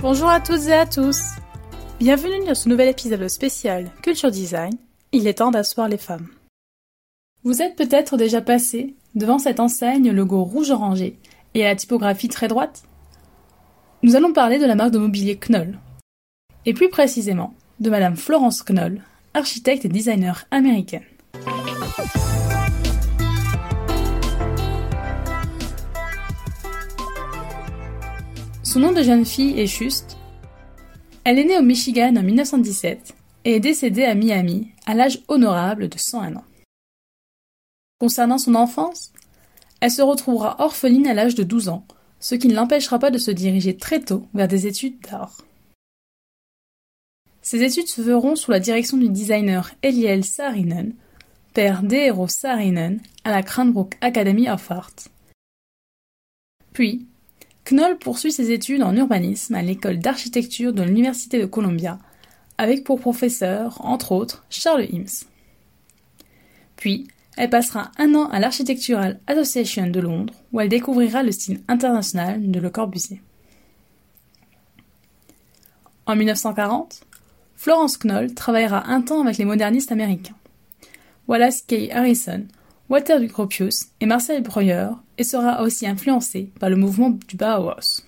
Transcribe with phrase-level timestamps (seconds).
[0.00, 1.20] Bonjour à toutes et à tous.
[2.00, 4.72] Bienvenue dans ce nouvel épisode spécial Culture Design.
[5.12, 6.28] Il est temps d'asseoir les femmes.
[7.44, 11.18] Vous êtes peut-être déjà passé devant cette enseigne logo rouge orangé
[11.54, 12.82] et à la typographie très droite
[14.02, 15.78] Nous allons parler de la marque de mobilier Knoll.
[16.66, 19.02] Et plus précisément, de Madame Florence Knoll,
[19.34, 21.02] architecte et designer américaine.
[28.72, 30.16] Son nom de jeune fille est juste.
[31.24, 35.90] Elle est née au Michigan en 1917 et est décédée à Miami à l'âge honorable
[35.90, 36.44] de 101 ans.
[37.98, 39.12] Concernant son enfance,
[39.80, 41.84] elle se retrouvera orpheline à l'âge de 12 ans,
[42.18, 45.36] ce qui ne l'empêchera pas de se diriger très tôt vers des études d'art.
[47.42, 50.94] Ces études se feront sous la direction du designer Eliel Saarinen,
[51.52, 54.94] père d'Eero Saarinen, à la Cranbrook Academy of Art.
[56.72, 57.06] Puis,
[57.64, 61.98] Knoll poursuit ses études en urbanisme à l'école d'architecture de l'Université de Columbia,
[62.58, 65.06] avec pour professeur, entre autres, Charles Eames.
[66.76, 71.62] Puis, elle passera un an à l'Architectural Association de Londres, où elle découvrira le style
[71.68, 73.22] international de Le Corbusier.
[76.06, 77.02] En 1940,
[77.56, 80.34] Florence Knoll travaillera un temps avec les modernistes américains.
[81.28, 81.90] Wallace K.
[81.92, 82.46] Harrison,
[82.88, 84.90] Walter Gropius et Marcel Breuer
[85.24, 88.02] sera aussi influencée par le mouvement du Bauhaus.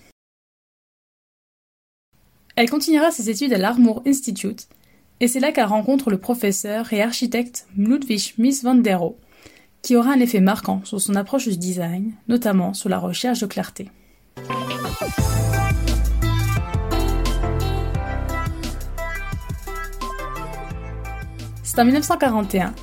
[2.56, 4.68] Elle continuera ses études à l'Armour Institute
[5.20, 9.16] et c'est là qu'elle rencontre le professeur et architecte Ludwig Mies van der Rohe,
[9.82, 13.46] qui aura un effet marquant sur son approche du design, notamment sur la recherche de
[13.46, 13.90] clarté.
[21.62, 22.74] C'est en 1941,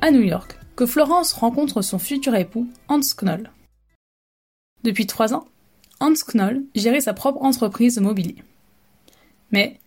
[0.00, 3.50] à New York, que Florence rencontre son futur époux, Hans Knoll.
[4.88, 5.46] Depuis trois ans,
[6.00, 8.36] Hans Knoll gérait sa propre entreprise de mobilier.
[9.50, 9.78] Mais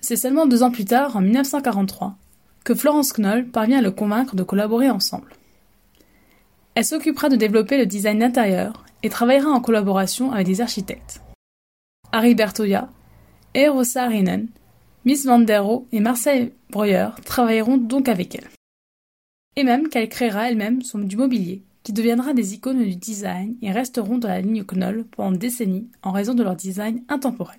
[0.00, 2.16] c'est seulement deux ans plus tard, en 1943,
[2.64, 5.36] que Florence Knoll parvient à le convaincre de collaborer ensemble.
[6.74, 11.20] Elle s'occupera de développer le design intérieur et travaillera en collaboration avec des architectes.
[12.10, 12.88] Harry Bertoya,
[13.54, 14.48] Eero Saarinen,
[15.04, 18.48] Miss Van der et Marcel Breuer travailleront donc avec elle.
[19.54, 24.18] Et même qu'elle créera elle-même son du mobilier, deviendra des icônes du design et resteront
[24.18, 27.58] dans la ligne Knoll pendant des décennies en raison de leur design intemporel.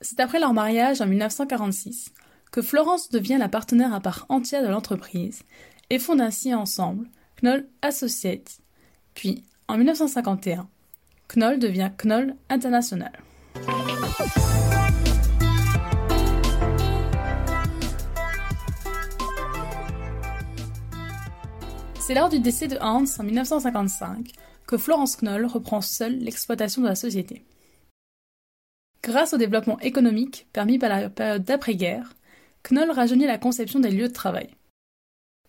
[0.00, 2.12] C'est après leur mariage en 1946
[2.52, 5.42] que Florence devient la partenaire à part entière de l'entreprise
[5.90, 7.08] et fonde ainsi ensemble
[7.42, 8.60] Knoll Associates.
[9.14, 10.68] Puis, en 1951,
[11.28, 13.12] Knoll devient Knoll International.
[22.08, 24.32] C'est lors du décès de Hans en 1955
[24.66, 27.44] que Florence Knoll reprend seule l'exploitation de la société.
[29.02, 32.14] Grâce au développement économique permis par la période d'après-guerre,
[32.62, 34.48] Knoll rajeunit la conception des lieux de travail.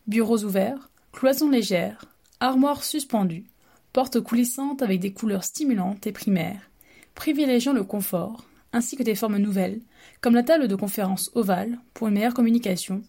[0.06, 2.03] Bureaux ouverts, cloisons légères,
[2.42, 3.46] armoires suspendues,
[3.94, 6.70] portes coulissantes avec des couleurs stimulantes et primaires,
[7.16, 8.44] privilégiant le confort,
[8.74, 9.80] ainsi que des formes nouvelles,
[10.20, 13.02] comme la table de conférence ovale pour une meilleure communication,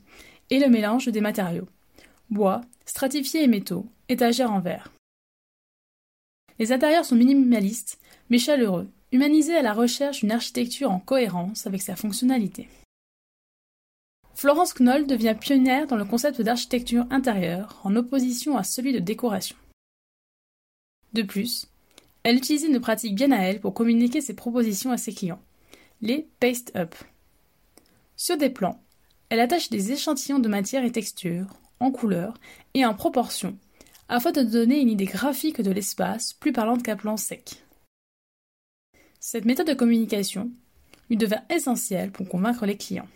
[0.51, 1.67] et le mélange des matériaux
[2.31, 4.93] bois, stratifiés et métaux, étagères en verre.
[6.59, 11.83] Les intérieurs sont minimalistes, mais chaleureux, humanisés à la recherche d'une architecture en cohérence avec
[11.83, 12.69] sa fonctionnalité.
[14.35, 19.57] Florence Knoll devient pionnière dans le concept d'architecture intérieure en opposition à celui de décoration.
[21.13, 21.69] De plus,
[22.25, 25.43] elle utilise une pratique bien à elle pour communiquer ses propositions à ses clients,
[26.01, 26.97] les paste-up.
[28.17, 28.83] Sur des plans,
[29.29, 31.47] elle attache des échantillons de matière et texture,
[31.81, 32.35] en couleur
[32.75, 33.59] et en proportion,
[34.09, 37.65] afin de donner une idée graphique de l'espace plus parlante qu'un plan sec.
[39.19, 40.51] Cette méthode de communication
[41.09, 43.09] lui devint essentielle pour convaincre les clients.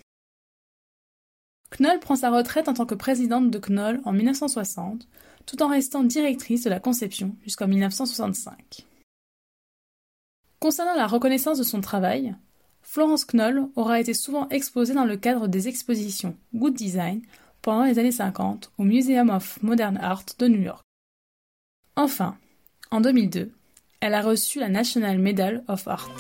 [1.78, 5.08] Knoll prend sa retraite en tant que présidente de Knoll en 1960,
[5.46, 8.86] tout en restant directrice de la conception jusqu'en 1965.
[10.60, 12.34] Concernant la reconnaissance de son travail,
[12.82, 17.22] Florence Knoll aura été souvent exposée dans le cadre des expositions Good Design
[17.64, 20.84] pendant les années 50 au Museum of Modern Art de New York.
[21.96, 22.36] Enfin,
[22.90, 23.50] en 2002,
[24.00, 26.14] elle a reçu la National Medal of Art.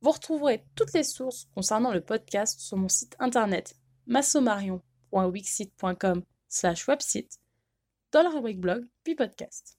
[0.00, 3.74] Vous retrouverez toutes les sources concernant le podcast sur mon site internet
[4.06, 7.40] massomarion.wixit.com slash website
[8.12, 9.76] dans la rubrique blog puis podcast.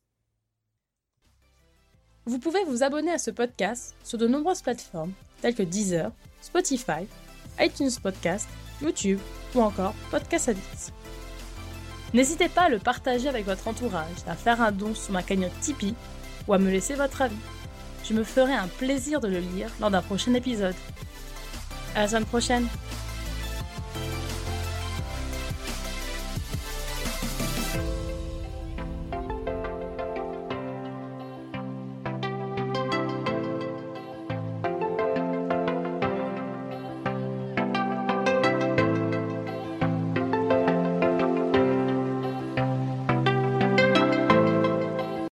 [2.26, 7.08] Vous pouvez vous abonner à ce podcast sur de nombreuses plateformes telles que Deezer, Spotify,
[7.60, 8.48] iTunes Podcast,
[8.82, 9.20] YouTube
[9.56, 10.94] ou encore Podcast Addict.
[12.14, 15.58] N'hésitez pas à le partager avec votre entourage, à faire un don sur ma cagnotte
[15.62, 15.96] Tipeee
[16.48, 17.36] ou à me laisser votre avis.
[18.04, 20.76] Je me ferai un plaisir de le lire lors d'un prochain épisode.
[21.96, 22.68] À la semaine prochaine